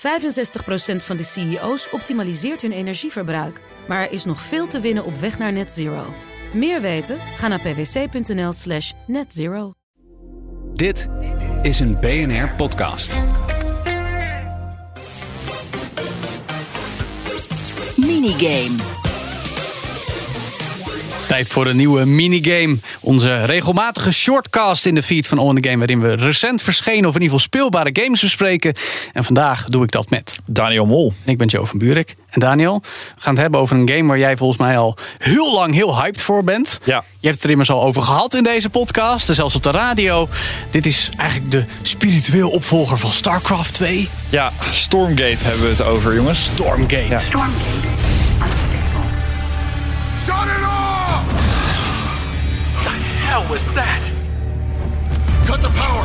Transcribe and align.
65% 0.00 0.02
van 0.96 1.16
de 1.16 1.24
CEO's 1.24 1.88
optimaliseert 1.90 2.62
hun 2.62 2.72
energieverbruik. 2.72 3.60
Maar 3.88 4.00
er 4.00 4.12
is 4.12 4.24
nog 4.24 4.40
veel 4.40 4.66
te 4.66 4.80
winnen 4.80 5.04
op 5.04 5.16
weg 5.16 5.38
naar 5.38 5.52
net 5.52 5.72
zero. 5.72 6.14
Meer 6.52 6.80
weten? 6.80 7.18
Ga 7.36 7.48
naar 7.48 7.60
pwc.nl 7.60 8.52
slash 8.52 8.92
netzero. 9.06 9.72
Dit 10.74 11.08
is 11.62 11.80
een 11.80 12.00
BNR 12.00 12.48
podcast. 12.56 13.20
Minigame. 17.96 18.99
Tijd 21.30 21.48
voor 21.48 21.66
een 21.66 21.76
nieuwe 21.76 22.04
minigame. 22.04 22.78
Onze 23.00 23.44
regelmatige 23.44 24.12
shortcast 24.12 24.86
in 24.86 24.94
de 24.94 25.02
feed 25.02 25.26
van 25.26 25.38
On 25.38 25.60
The 25.60 25.68
Game... 25.68 25.78
waarin 25.78 26.00
we 26.00 26.14
recent 26.14 26.62
verschenen 26.62 27.08
of 27.08 27.14
in 27.14 27.22
ieder 27.22 27.22
geval 27.22 27.38
speelbare 27.38 27.90
games 27.92 28.20
bespreken. 28.20 28.74
En 29.12 29.24
vandaag 29.24 29.64
doe 29.64 29.82
ik 29.82 29.90
dat 29.90 30.10
met... 30.10 30.38
Daniel 30.46 30.86
Mol. 30.86 31.12
Ik 31.24 31.38
ben 31.38 31.46
Joe 31.46 31.66
van 31.66 31.78
Buurik. 31.78 32.16
En 32.30 32.40
Daniel, 32.40 32.80
we 33.14 33.20
gaan 33.20 33.32
het 33.32 33.42
hebben 33.42 33.60
over 33.60 33.76
een 33.76 33.88
game 33.88 34.08
waar 34.08 34.18
jij 34.18 34.36
volgens 34.36 34.58
mij 34.58 34.78
al 34.78 34.96
heel 35.18 35.54
lang 35.54 35.74
heel 35.74 36.00
hyped 36.02 36.22
voor 36.22 36.44
bent. 36.44 36.78
Ja. 36.84 37.04
Je 37.20 37.26
hebt 37.26 37.34
het 37.34 37.44
er 37.44 37.50
immers 37.50 37.70
al 37.70 37.82
over 37.82 38.02
gehad 38.02 38.34
in 38.34 38.42
deze 38.42 38.70
podcast, 38.70 39.28
en 39.28 39.34
zelfs 39.34 39.54
op 39.54 39.62
de 39.62 39.70
radio. 39.70 40.28
Dit 40.70 40.86
is 40.86 41.10
eigenlijk 41.16 41.50
de 41.50 41.64
spiritueel 41.82 42.50
opvolger 42.50 42.98
van 42.98 43.12
StarCraft 43.12 43.74
2. 43.74 44.08
Ja, 44.28 44.52
Stormgate 44.72 45.44
hebben 45.44 45.62
we 45.62 45.68
het 45.68 45.82
over, 45.82 46.14
jongens. 46.14 46.44
Stormgate. 46.44 47.08
Ja. 47.08 47.18
Shut 47.18 47.38
it 50.26 50.64
off! 50.64 50.69
The 50.69 50.69
hell 53.30 53.46
was 53.48 53.64
that? 53.74 54.02
Cut 55.46 55.62
the 55.62 55.70
power! 55.82 56.04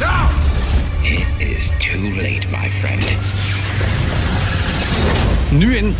Now! 0.00 0.30
It 1.04 1.28
is 1.38 1.70
too 1.78 2.00
late, 2.22 2.46
my 2.50 2.68
friend. 2.80 3.02
Nu 5.50 5.76
in 5.76 5.94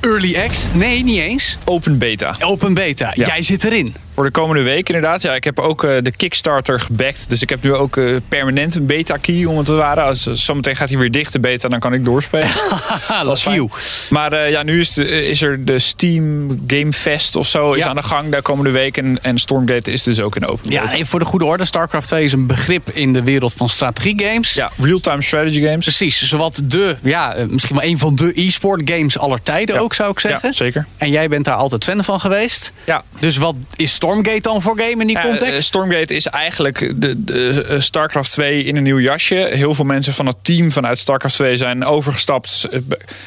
Early 0.00 0.34
X? 0.34 0.66
Nee, 0.74 1.02
niet 1.02 1.18
eens. 1.18 1.58
Open 1.64 1.98
beta. 1.98 2.36
Open 2.40 2.74
beta. 2.74 3.12
Ja. 3.14 3.26
Jij 3.26 3.42
zit 3.42 3.64
erin. 3.64 3.94
Voor 4.14 4.24
de 4.24 4.30
komende 4.30 4.62
week 4.62 4.88
inderdaad. 4.88 5.22
Ja, 5.22 5.34
ik 5.34 5.44
heb 5.44 5.58
ook 5.58 5.84
eh, 5.84 5.90
de 6.02 6.10
Kickstarter 6.16 6.80
gebackt. 6.80 7.28
Dus 7.30 7.42
ik 7.42 7.48
heb 7.50 7.62
nu 7.62 7.74
ook 7.74 7.96
eh, 7.96 8.16
permanent 8.28 8.74
een 8.74 8.86
beta 8.86 9.16
key 9.16 9.44
om 9.44 9.56
het 9.56 9.66
te 9.66 9.72
waren. 9.72 10.04
Als 10.04 10.26
eh, 10.26 10.34
zometeen 10.34 10.76
gaat 10.76 10.88
hij 10.88 10.98
weer 10.98 11.10
dicht 11.10 11.32
de 11.32 11.40
beta, 11.40 11.68
dan 11.68 11.80
kan 11.80 11.92
ik 11.94 12.04
doorspelen. 12.04 12.48
Dat 13.24 13.36
is 13.36 13.42
you. 13.44 13.68
Maar 14.10 14.50
ja, 14.50 14.62
nu 14.62 14.80
is, 14.80 14.92
de, 14.92 15.26
is 15.26 15.42
er 15.42 15.64
de 15.64 15.78
Steam 15.78 16.48
Game 16.66 16.92
Fest 16.92 17.36
of 17.36 17.46
zo 17.48 17.72
is 17.72 17.82
Ja. 17.82 17.88
aan 17.88 17.96
de 17.96 18.02
gang 18.02 18.30
de 18.30 18.42
komende 18.42 18.70
week. 18.70 18.96
En, 18.96 19.18
en 19.22 19.38
Stormgate 19.38 19.92
is 19.92 20.02
dus 20.02 20.20
ook 20.20 20.36
in 20.36 20.46
open 20.46 20.70
Ja, 20.70 20.92
even 20.92 21.06
voor 21.06 21.18
de 21.18 21.24
goede 21.24 21.44
orde. 21.44 21.64
StarCraft 21.64 22.06
2 22.08 22.24
is 22.24 22.32
een 22.32 22.46
begrip 22.46 22.90
in 22.90 23.12
de 23.12 23.22
wereld 23.22 23.52
van 23.54 23.68
strategiegames. 23.68 24.52
Ja, 24.54 24.70
real-time 24.78 25.22
strategy 25.22 25.60
games. 25.62 25.84
Precies, 25.84 26.22
zowat 26.28 26.60
de, 26.64 26.96
ja, 27.02 27.36
misschien 27.48 27.76
wel 27.76 27.84
een 27.84 27.98
van 27.98 28.14
de 28.14 28.32
e-sport 28.34 28.80
games 28.84 29.18
aller 29.18 29.42
tijden 29.42 29.74
Ja. 29.74 29.80
ook, 29.80 29.94
zou 29.94 30.10
ik 30.10 30.20
zeggen. 30.20 30.48
Ja, 30.48 30.54
zeker. 30.54 30.86
En 30.98 31.10
jij 31.10 31.28
bent 31.28 31.44
daar 31.44 31.54
altijd 31.56 31.84
fan 31.84 32.04
van 32.04 32.20
geweest. 32.20 32.72
Ja, 32.84 33.02
Dus 33.18 33.36
wat 33.36 33.56
is 33.76 33.94
Stormgate 34.02 34.40
dan 34.40 34.62
voor 34.62 34.78
game 34.78 35.00
in 35.00 35.06
die 35.06 35.20
context? 35.20 35.54
eh, 35.54 35.60
Stormgate 35.60 36.14
is 36.14 36.26
eigenlijk 36.26 36.92
de, 36.96 37.24
de 37.24 37.64
eh, 37.68 37.80
StarCraft 37.80 38.32
2 38.32 38.64
in 38.64 38.76
een 38.76 38.82
nieuw 38.82 39.00
jasje. 39.00 39.34
Heel 39.52 39.74
veel 39.74 39.84
mensen 39.84 40.12
van 40.12 40.26
het 40.26 40.36
team 40.42 40.72
vanuit 40.72 40.98
StarCraft 40.98 41.34
2 41.34 41.56
zijn 41.56 41.84
overgestapt. 41.84 42.66
Eh, 42.70 42.78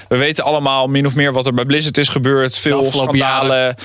We 0.07 0.17
weten 0.17 0.43
allemaal 0.43 0.87
min 0.87 1.05
of 1.05 1.15
meer 1.15 1.31
wat 1.33 1.45
er 1.45 1.53
bij 1.53 1.65
Blizzard 1.65 1.97
is 1.97 2.07
gebeurd. 2.07 2.57
Veel 2.57 2.91
schandalen, 2.91 3.75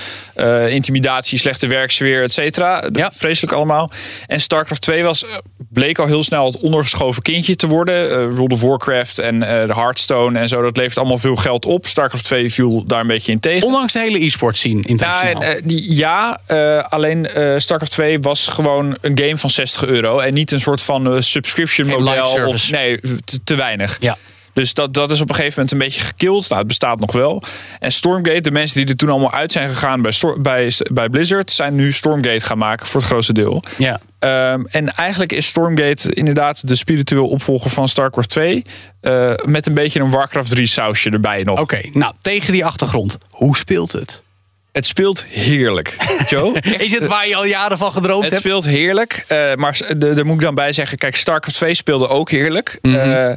intimidatie, 0.69 1.39
slechte 1.39 1.67
werksfeer, 1.67 2.23
et 2.23 2.33
cetera. 2.33 2.83
Ja. 2.91 3.11
Vreselijk 3.13 3.53
allemaal. 3.53 3.91
En 4.27 4.41
StarCraft 4.41 4.81
2 4.81 5.03
was, 5.03 5.25
bleek 5.73 5.99
al 5.99 6.05
heel 6.05 6.23
snel 6.23 6.45
het 6.45 6.59
ondergeschoven 6.59 7.21
kindje 7.21 7.55
te 7.55 7.67
worden. 7.67 8.11
Eh, 8.11 8.35
World 8.35 8.53
of 8.53 8.61
Warcraft 8.61 9.19
en 9.19 9.43
eh, 9.43 9.67
de 9.67 9.73
Hearthstone 9.73 10.39
en 10.39 10.47
zo. 10.49 10.61
Dat 10.61 10.77
levert 10.77 10.97
allemaal 10.97 11.17
veel 11.17 11.35
geld 11.35 11.65
op. 11.65 11.87
StarCraft 11.87 12.23
2 12.25 12.53
viel 12.53 12.85
daar 12.85 12.99
een 12.99 13.07
beetje 13.07 13.31
in 13.31 13.39
tegen. 13.39 13.67
Ondanks 13.67 13.93
de 13.93 13.99
hele 13.99 14.19
e-sport 14.25 14.57
scene 14.57 14.75
Ja, 14.81 14.89
internationaal. 14.89 15.41
en, 15.43 15.55
eh, 15.55 15.61
die, 15.63 15.95
ja 15.95 16.39
eh, 16.45 16.83
alleen 16.89 17.27
StarCraft 17.57 17.91
2 17.91 18.19
was 18.19 18.47
gewoon 18.47 18.97
een 19.01 19.17
game 19.19 19.37
van 19.37 19.49
60 19.49 19.85
euro. 19.85 20.19
En 20.19 20.33
niet 20.33 20.51
een 20.51 20.61
soort 20.61 20.83
van 20.83 21.23
subscription 21.23 21.87
model. 21.87 22.47
Of, 22.47 22.71
nee, 22.71 22.99
te, 23.25 23.43
te 23.43 23.55
weinig. 23.55 23.97
ja. 23.99 24.17
Dus 24.53 24.73
dat, 24.73 24.93
dat 24.93 25.11
is 25.11 25.21
op 25.21 25.29
een 25.29 25.35
gegeven 25.35 25.53
moment 25.55 25.71
een 25.71 25.87
beetje 25.87 26.01
gekild. 26.07 26.45
Nou, 26.47 26.59
het 26.59 26.67
bestaat 26.67 26.99
nog 26.99 27.11
wel. 27.11 27.43
En 27.79 27.91
Stormgate, 27.91 28.41
de 28.41 28.51
mensen 28.51 28.77
die 28.79 28.87
er 28.89 28.95
toen 28.95 29.09
allemaal 29.09 29.31
uit 29.33 29.51
zijn 29.51 29.69
gegaan 29.69 30.01
bij, 30.01 30.13
bij, 30.39 30.71
bij 30.91 31.09
Blizzard, 31.09 31.51
zijn 31.51 31.75
nu 31.75 31.91
Stormgate 31.93 32.45
gaan 32.45 32.57
maken 32.57 32.87
voor 32.87 32.99
het 32.99 33.09
grootste 33.09 33.33
deel. 33.33 33.63
ja. 33.77 33.99
Ehm, 34.19 34.61
en 34.69 34.93
eigenlijk 34.95 35.31
is 35.31 35.45
Stormgate 35.47 36.13
inderdaad 36.13 36.67
de 36.67 36.75
spiritueel 36.75 37.27
opvolger 37.27 37.69
van 37.69 37.87
StarCraft 37.87 38.29
2. 38.29 38.65
eh, 39.01 39.33
met 39.45 39.67
een 39.67 39.73
beetje 39.73 39.99
een 39.99 40.11
Warcraft 40.11 40.49
3 40.49 40.67
sausje 40.67 41.09
erbij 41.09 41.43
nog. 41.43 41.59
Oké, 41.59 41.79
nou, 41.93 42.13
tegen 42.21 42.53
die 42.53 42.65
achtergrond. 42.65 43.17
Hoe 43.29 43.57
speelt 43.57 43.91
het? 43.91 44.23
Het 44.71 44.85
speelt 44.85 45.25
heerlijk. 45.25 45.95
Joe, 46.29 46.59
echt, 46.59 46.81
Is 46.85 46.91
het 46.91 47.05
waar 47.05 47.27
je 47.27 47.35
al 47.35 47.45
jaren 47.45 47.77
van 47.77 47.91
gedroomd 47.91 48.23
Het 48.23 48.31
hebt? 48.31 48.43
speelt 48.45 48.65
heerlijk. 48.65 49.25
eh, 49.27 49.53
maar 49.55 49.79
daar 49.97 50.25
moet 50.25 50.35
ik 50.35 50.41
dan 50.41 50.55
bij 50.55 50.73
zeggen. 50.73 50.97
Kijk, 50.97 51.15
StarCraft 51.15 51.57
2 51.57 51.73
speelde 51.73 52.07
ook 52.07 52.31
heerlijk. 52.31 52.79
Eh, 52.81 53.31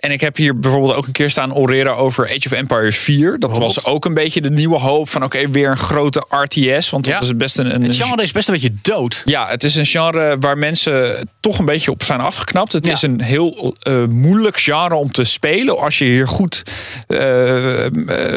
en 0.00 0.10
ik 0.10 0.20
heb 0.20 0.36
hier 0.36 0.58
bijvoorbeeld 0.58 0.94
ook 0.94 1.06
een 1.06 1.12
keer 1.12 1.30
staan 1.30 1.54
oreren 1.54 1.96
over 1.96 2.24
Age 2.28 2.46
of 2.46 2.52
Empires 2.52 2.96
4. 2.98 3.38
Dat 3.38 3.58
was 3.58 3.84
ook 3.84 4.04
een 4.04 4.14
beetje 4.14 4.40
de 4.40 4.50
nieuwe 4.50 4.78
hoop 4.78 5.08
van 5.08 5.24
oké, 5.24 5.48
weer 5.50 5.70
een 5.70 5.78
grote 5.78 6.24
RTS. 6.30 6.90
Want 6.90 7.06
Ja. 7.06 7.12
dat 7.14 7.22
is 7.22 7.36
best 7.36 7.58
een, 7.58 7.74
een 7.74 7.82
Het 7.82 7.96
genre 7.96 8.22
is 8.22 8.32
best 8.32 8.48
een 8.48 8.54
beetje 8.54 8.72
dood. 8.82 9.22
ja, 9.24 9.48
het 9.48 9.64
is 9.64 9.74
een 9.74 9.86
genre 9.86 10.36
waar 10.40 10.58
mensen 10.58 11.28
toch 11.40 11.58
een 11.58 11.64
beetje 11.64 11.90
op 11.90 12.02
zijn 12.02 12.20
afgeknapt. 12.20 12.72
Het 12.72 12.86
Ja. 12.86 12.92
is 12.92 13.02
een 13.02 13.20
heel 13.22 13.76
eh, 13.80 14.04
moeilijk 14.06 14.58
genre 14.60 14.94
om 14.94 15.12
te 15.12 15.24
spelen. 15.24 15.78
Als 15.78 15.98
je 15.98 16.04
hier 16.04 16.28
goed 16.28 16.62
eh, 17.06 17.86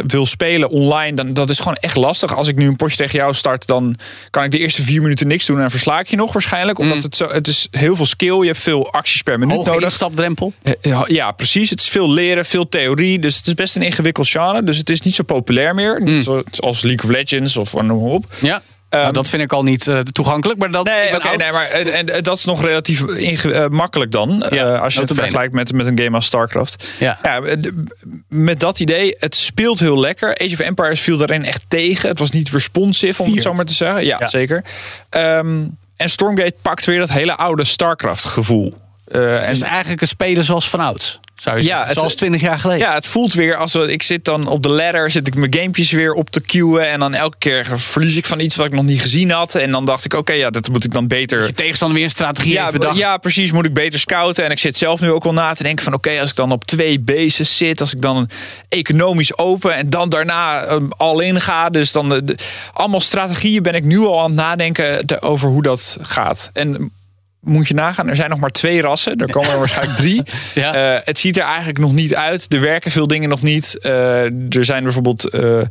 wil 0.07 0.25
spelen 0.25 0.69
online, 0.69 1.15
dan 1.15 1.33
dat 1.33 1.49
is 1.49 1.57
gewoon 1.57 1.75
echt 1.75 1.95
lastig. 1.95 2.35
Als 2.35 2.47
ik 2.47 2.55
nu 2.55 2.67
een 2.67 2.75
potje 2.75 2.97
tegen 2.97 3.19
jou 3.19 3.33
start, 3.33 3.67
dan 3.67 3.95
kan 4.29 4.43
ik 4.43 4.51
de 4.51 4.57
eerste 4.59 4.81
vier 4.81 5.01
minuten 5.01 5.27
niks 5.27 5.45
doen 5.45 5.61
en 5.61 5.69
versla 5.71 5.99
ik 5.99 6.07
je 6.07 6.15
nog 6.15 6.33
waarschijnlijk. 6.33 6.79
Omdat 6.79 7.03
het 7.03 7.15
zo, 7.15 7.27
het 7.27 7.47
is 7.47 7.67
heel 7.71 7.95
veel 7.95 8.05
skill. 8.05 8.39
Je 8.39 8.45
hebt 8.47 8.61
veel 8.61 8.91
acties 8.93 9.21
per 9.21 9.39
minuut 9.39 9.55
Hoge 9.55 9.69
nodig. 9.69 9.83
instapdrempel. 9.83 10.53
Ja, 10.81 11.03
Ja, 11.07 11.31
precies. 11.31 11.51
Het 11.61 11.79
is 11.79 11.89
veel 11.89 12.11
leren, 12.11 12.45
veel 12.45 12.69
theorie. 12.69 13.19
Dus 13.19 13.37
het 13.37 13.47
is 13.47 13.53
best 13.53 13.75
een 13.75 13.81
ingewikkeld 13.81 14.27
genre. 14.29 14.63
Dus 14.63 14.77
het 14.77 14.89
is 14.89 15.01
niet 15.01 15.15
zo 15.15 15.23
populair 15.23 15.75
meer. 15.75 15.99
Mm. 16.01 16.05
Niet 16.05 16.23
zoals 16.51 16.81
League 16.81 17.03
of 17.03 17.09
Legends 17.09 17.57
of 17.57 17.73
noem 17.73 17.85
maar 18.01 18.11
op. 18.11 18.25
Ja. 18.41 18.61
nou, 18.89 19.13
dat 19.13 19.29
vind 19.29 19.41
ik 19.41 19.53
al 19.53 19.63
niet 19.63 19.87
eh, 19.87 19.99
toegankelijk, 19.99 20.59
maar 20.59 20.71
dat... 20.71 20.85
Nee, 20.85 21.13
oud. 21.15 21.37
nee, 21.37 21.51
maar 21.51 21.65
en, 21.69 22.09
en 22.09 22.23
dat 22.23 22.37
is 22.37 22.45
nog 22.45 22.61
relatief 22.65 23.01
inge- 23.07 23.51
eh, 23.53 23.67
makkelijk 23.67 24.11
dan. 24.11 24.43
eh, 24.43 24.57
Ja, 24.57 24.75
als 24.77 24.93
je 24.93 24.99
het 24.99 25.13
vergelijkt 25.13 25.53
met, 25.53 25.73
met 25.73 25.85
een 25.85 25.99
game 25.99 26.15
als 26.15 26.25
StarCraft. 26.25 26.87
Ja. 26.99 27.19
d- 27.59 27.71
met 28.29 28.59
dat 28.59 28.79
idee, 28.79 29.15
het 29.19 29.35
speelt 29.35 29.79
heel 29.79 29.99
lekker. 29.99 30.37
Age 30.37 30.53
of 30.53 30.59
Empires 30.59 30.99
viel 31.01 31.17
daarin 31.17 31.45
echt 31.45 31.61
tegen. 31.67 32.09
Het 32.09 32.19
was 32.19 32.31
niet 32.31 32.49
responsive, 32.49 33.19
om 33.21 33.25
Vier. 33.27 33.35
het 33.35 33.43
zo 33.45 33.53
maar 33.53 33.65
te 33.65 33.73
zeggen. 33.73 34.05
Ja, 34.05 34.17
Ja. 34.19 34.27
zeker. 34.27 34.63
Ehm, 35.09 35.61
en 35.97 36.09
Stormgate 36.09 36.55
pakt 36.61 36.85
weer 36.85 36.99
dat 36.99 37.09
hele 37.11 37.35
oude 37.35 37.63
StarCraft 37.63 38.25
gevoel. 38.25 38.73
Eh, 39.07 39.43
en 39.43 39.49
is 39.49 39.61
eigenlijk 39.61 39.99
het 40.01 40.09
spelen 40.09 40.43
zoals 40.43 40.69
vanouds. 40.69 41.19
Zou 41.43 41.57
je 41.57 41.61
Ja, 41.63 41.67
zeggen. 41.69 41.87
het- 41.89 41.97
zoals 41.97 42.15
20 42.15 42.41
jaar 42.41 42.59
geleden. 42.59 42.87
Ja, 42.87 42.93
het 42.93 43.05
voelt 43.07 43.33
weer 43.33 43.55
als 43.55 43.73
we- 43.73 43.91
ik 43.91 44.03
zit 44.03 44.25
dan 44.25 44.47
op 44.47 44.63
de 44.63 44.69
ladder, 44.69 45.11
zit 45.11 45.27
ik 45.27 45.35
mijn 45.35 45.53
gamepjes 45.53 45.91
weer 45.91 46.13
op 46.13 46.29
te 46.29 46.41
queuen. 46.41 46.89
En 46.89 46.99
dan 46.99 47.13
elke 47.13 47.37
keer 47.37 47.67
verlies 47.79 48.15
ik 48.17 48.25
van 48.25 48.39
iets 48.39 48.55
wat 48.55 48.65
ik 48.65 48.71
nog 48.73 48.83
niet 48.83 49.01
gezien 49.01 49.31
had. 49.31 49.55
En 49.55 49.71
dan 49.71 49.85
dacht 49.85 50.05
ik, 50.05 50.13
oké, 50.13 50.33
ja, 50.33 50.49
dat 50.49 50.69
moet 50.69 50.83
ik 50.85 50.91
dan 50.91 51.07
beter. 51.07 51.45
Je 51.45 51.53
tegenstander 51.53 51.97
weer 51.97 52.05
een 52.05 52.11
strategie 52.11 52.51
Ja, 52.53 52.71
bedacht. 52.71 52.97
ja, 52.97 53.17
precies. 53.17 53.51
Moet 53.51 53.65
ik 53.65 53.73
beter 53.73 53.99
scouten. 53.99 54.43
En 54.45 54.51
ik 54.51 54.59
zit 54.59 54.77
zelf 54.77 55.01
nu 55.01 55.11
ook 55.11 55.23
wel 55.23 55.33
na 55.33 55.53
te 55.53 55.63
denken 55.63 55.83
van... 55.83 55.93
oké, 55.93 56.19
als 56.19 56.29
ik 56.29 56.35
dan 56.35 56.51
op 56.51 56.65
twee 56.65 56.99
bases 56.99 57.57
zit... 57.57 57.79
als 57.79 57.93
ik 57.93 58.01
dan 58.01 58.29
economisch 58.69 59.37
open... 59.37 59.75
en 59.75 59.89
dan 59.89 60.09
daarna 60.09 60.69
um, 60.69 60.91
al 60.97 61.19
in 61.19 61.41
ga... 61.41 61.69
dus 61.69 61.91
dan 61.91 62.09
de, 62.09 62.23
de- 62.23 62.35
allemaal 62.73 62.99
strategieën 63.01 63.63
ben 63.63 63.73
ik 63.75 63.83
nu 63.83 63.99
al 63.99 64.19
aan 64.19 64.25
het 64.31 64.35
nadenken... 64.39 65.21
over 65.21 65.49
hoe 65.49 65.61
dat 65.61 65.97
gaat. 66.01 66.49
En 66.53 66.91
moet 67.43 67.67
je 67.67 67.73
nagaan, 67.73 68.09
er 68.09 68.15
zijn 68.15 68.29
nog 68.29 68.39
maar 68.39 68.49
twee 68.49 68.81
rassen. 68.81 69.17
Er 69.17 69.31
komen 69.31 69.51
er 69.51 69.57
waarschijnlijk 69.57 69.97
drie. 69.97 70.23
Ja. 70.53 70.73
Eh, 70.73 71.01
het 71.05 71.19
ziet 71.19 71.37
er 71.37 71.43
eigenlijk 71.43 71.77
nog 71.77 71.93
niet 71.93 72.15
uit. 72.15 72.53
Er 72.53 72.61
werken 72.61 72.91
veel 72.91 73.07
dingen 73.07 73.29
nog 73.29 73.41
niet. 73.41 73.77
Eh, 73.79 74.23
er 74.23 74.65
zijn 74.65 74.83
bijvoorbeeld... 74.83 75.29
eh, 75.29 75.61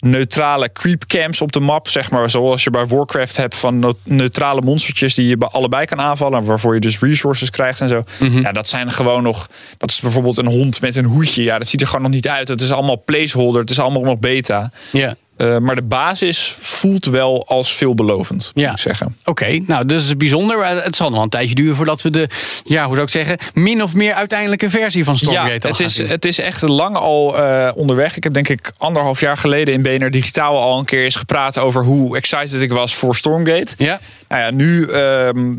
neutrale 0.00 0.72
creep 0.72 1.04
camps 1.06 1.40
op 1.40 1.52
de 1.52 1.60
map, 1.60 1.88
zeg 1.88 2.10
maar, 2.10 2.30
zoals 2.30 2.64
je 2.64 2.70
bij 2.70 2.86
Warcraft 2.86 3.36
hebt 3.36 3.54
van 3.58 3.94
neutrale 4.04 4.60
monstertjes 4.60 5.14
die 5.14 5.28
je 5.28 5.36
bij 5.36 5.48
allebei 5.48 5.86
kan 5.86 6.00
aanvallen, 6.00 6.44
waarvoor 6.44 6.74
je 6.74 6.80
dus 6.80 6.98
resources 6.98 7.50
krijgt 7.50 7.80
en 7.80 7.88
zo. 7.88 8.02
Mhm. 8.20 8.40
Ja, 8.40 8.52
dat 8.52 8.68
zijn 8.68 8.92
gewoon 8.92 9.22
nog, 9.22 9.48
dat 9.76 9.90
is 9.90 10.00
bijvoorbeeld 10.00 10.38
een 10.38 10.46
hond 10.46 10.80
met 10.80 10.96
een 10.96 11.04
hoedje. 11.04 11.42
Ja, 11.42 11.58
dat 11.58 11.68
ziet 11.68 11.80
er 11.80 11.86
gewoon 11.86 12.02
nog 12.02 12.10
niet 12.10 12.28
uit. 12.28 12.48
Het 12.48 12.60
is 12.60 12.70
allemaal 12.72 13.02
placeholder, 13.04 13.60
het 13.60 13.70
is 13.70 13.78
allemaal 13.78 14.02
nog 14.02 14.18
beta. 14.18 14.70
Ja. 14.92 15.14
Eh, 15.40 15.58
maar 15.58 15.74
de 15.74 15.82
basis 15.82 16.54
voelt 16.60 17.04
wel 17.06 17.46
als 17.48 17.72
veelbelovend, 17.72 18.50
moet 18.54 18.64
Ja. 18.64 18.70
ik 18.70 18.78
zeggen. 18.78 19.16
Oké, 19.24 19.58
nou, 19.66 19.86
dat 19.86 20.00
is 20.00 20.16
bijzonder. 20.16 20.58
Maar 20.58 20.84
Het 20.84 20.96
zal 20.96 21.06
nog 21.06 21.14
wel 21.14 21.24
een 21.24 21.30
tijdje 21.30 21.54
duren 21.54 21.76
voordat 21.76 22.02
we 22.02 22.10
de, 22.10 22.28
ja, 22.64 22.84
hoe 22.84 22.92
zou 22.94 23.06
ik 23.06 23.12
zeggen, 23.12 23.38
min 23.54 23.82
of 23.82 23.94
meer 23.94 24.12
uiteindelijke 24.14 24.70
versie 24.70 25.04
van 25.04 25.16
Stormgate 25.18 25.68
Ja, 25.68 25.68
het 25.70 25.80
is, 25.80 25.94
zien. 25.94 26.08
het 26.08 26.24
is 26.24 26.38
echt 26.40 26.62
lang 26.62 26.96
al 26.96 27.38
eh, 27.38 27.70
onderweg. 27.74 28.16
Ik 28.16 28.24
heb 28.24 28.32
denk 28.34 28.48
ik 28.48 28.72
anderhalf 28.78 29.20
jaar 29.20 29.36
geleden 29.36 29.74
in 29.74 29.82
BNR 29.82 30.10
Digitaal 30.10 30.58
al 30.62 30.78
een 30.78 30.84
keer 30.84 31.04
eens 31.04 31.16
gepraat 31.16 31.58
over 31.58 31.84
hoe 31.84 32.16
excited 32.16 32.60
ik 32.60 32.72
was 32.72 32.94
voor 32.94 33.16
Stormgate. 33.16 33.72
Ja? 33.76 34.00
Nou 34.30 34.42
ja, 34.42 34.50
nu 34.50 34.86
ehm, 34.86 35.54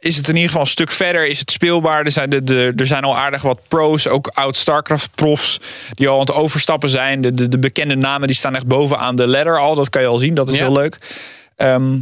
is 0.00 0.16
het 0.16 0.28
in 0.28 0.34
ieder 0.34 0.48
geval 0.48 0.60
een 0.60 0.66
stuk 0.66 0.90
verder. 0.90 1.26
Is 1.26 1.38
het 1.38 1.50
speelbaar. 1.50 2.04
Er 2.04 2.10
zijn, 2.10 2.30
de, 2.30 2.44
de, 2.44 2.72
er 2.76 2.86
zijn 2.86 3.04
al 3.04 3.16
aardig 3.16 3.42
wat 3.42 3.60
pro's. 3.68 4.06
Ook 4.08 4.26
oud 4.34 4.56
StarCraft-profs. 4.56 5.60
Die 5.94 6.08
al 6.08 6.14
aan 6.14 6.20
het 6.20 6.32
overstappen 6.32 6.88
zijn. 6.88 7.20
De, 7.20 7.34
de, 7.34 7.48
de 7.48 7.58
bekende 7.58 7.94
namen 7.94 8.26
die 8.26 8.36
staan 8.36 8.54
echt 8.54 8.66
bovenaan 8.66 9.16
de 9.16 9.26
ladder 9.26 9.58
al. 9.58 9.74
Dat 9.74 9.88
kan 9.88 10.02
je 10.02 10.08
al 10.08 10.18
zien. 10.18 10.34
Dat 10.34 10.48
is 10.48 10.54
Ja. 10.56 10.62
heel 10.62 10.72
leuk. 10.72 10.96
Ehm, 11.56 11.98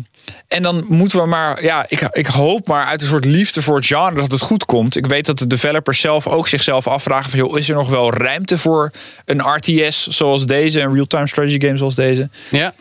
en 0.48 0.62
dan 0.62 0.84
moeten 0.88 1.18
we 1.20 1.26
maar, 1.26 1.62
ja, 1.64 1.84
ik, 1.88 2.00
ik 2.12 2.26
hoop 2.26 2.66
maar 2.66 2.86
uit 2.86 3.02
een 3.02 3.08
soort 3.08 3.24
liefde 3.24 3.62
voor 3.62 3.76
het 3.76 3.86
genre 3.86 4.14
dat 4.20 4.30
het 4.30 4.40
goed 4.40 4.64
komt. 4.64 4.96
Ik 4.96 5.06
weet 5.06 5.26
dat 5.26 5.38
de 5.38 5.46
developers 5.46 6.00
zelf 6.00 6.26
ook 6.26 6.48
zichzelf 6.48 6.86
afvragen 6.86 7.30
van, 7.30 7.38
joh, 7.38 7.58
is 7.58 7.68
er 7.68 7.74
nog 7.74 7.88
wel 7.90 8.12
ruimte 8.12 8.58
voor 8.58 8.90
een 9.24 9.40
RTS 9.54 10.06
zoals 10.06 10.46
deze, 10.46 10.80
een 10.80 10.94
real-time 10.94 11.26
strategy 11.26 11.60
game 11.60 11.76
zoals 11.76 11.94
deze? 11.94 12.28
Ja. 12.50 12.74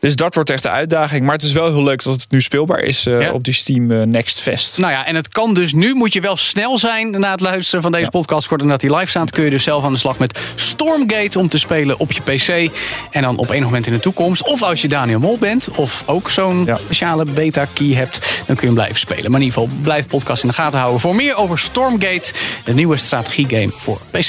Dus 0.00 0.16
dat 0.16 0.34
wordt 0.34 0.50
echt 0.50 0.62
de 0.62 0.70
uitdaging. 0.70 1.24
Maar 1.24 1.32
het 1.34 1.42
is 1.42 1.52
wel 1.52 1.66
heel 1.66 1.82
leuk 1.82 2.02
dat 2.02 2.12
het 2.14 2.30
nu 2.30 2.40
speelbaar 2.40 2.80
is 2.80 3.06
eh, 3.06 3.20
Ja. 3.20 3.32
op 3.32 3.44
die 3.44 3.54
Steam 3.54 3.90
eh, 3.90 4.02
Next 4.02 4.40
Fest. 4.40 4.78
Nou 4.78 4.92
ja, 4.92 5.06
en 5.06 5.14
het 5.14 5.28
kan 5.28 5.54
dus 5.54 5.72
nu. 5.72 5.94
Moet 5.94 6.12
je 6.12 6.20
wel 6.20 6.36
snel 6.36 6.78
zijn 6.78 7.10
na 7.10 7.30
het 7.30 7.40
luisteren 7.40 7.82
van 7.82 7.92
deze 7.92 8.10
podcast. 8.10 8.48
Kort 8.48 8.62
nadat 8.62 8.80
die 8.80 8.94
live 8.94 9.06
staat, 9.06 9.30
kun 9.30 9.44
je 9.44 9.50
dus 9.50 9.62
zelf 9.62 9.84
aan 9.84 9.92
de 9.92 9.98
slag 9.98 10.18
met 10.18 10.38
Stormgate 10.54 11.38
om 11.38 11.48
te 11.48 11.58
spelen 11.58 11.98
op 11.98 12.12
je 12.12 12.20
PC. 12.22 12.70
En 13.10 13.22
dan 13.22 13.36
op 13.36 13.50
enig 13.50 13.64
moment 13.64 13.86
in 13.86 13.92
de 13.92 14.00
toekomst. 14.00 14.42
Of 14.42 14.62
als 14.62 14.82
je 14.82 14.88
Daniel 14.88 15.18
Mol 15.20 15.38
bent, 15.38 15.68
of 15.74 16.02
ook 16.06 16.30
zo'n 16.30 16.64
Ja. 16.64 16.76
speciale 16.76 17.24
beta-key 17.24 17.92
hebt, 17.94 18.18
dan 18.46 18.56
kun 18.56 18.56
je 18.60 18.66
hem 18.66 18.74
blijven 18.74 18.98
spelen. 18.98 19.30
Maar 19.30 19.40
in 19.40 19.46
ieder 19.46 19.60
geval, 19.62 19.76
blijf 19.82 20.02
de 20.04 20.08
podcast 20.10 20.42
in 20.42 20.48
de 20.48 20.54
gaten 20.54 20.78
houden 20.78 21.00
voor 21.00 21.14
meer 21.14 21.36
over 21.36 21.58
Stormgate, 21.58 22.32
de 22.64 22.74
nieuwe 22.74 22.96
strategiegame 22.96 23.70
voor 23.76 24.00
PC. 24.10 24.28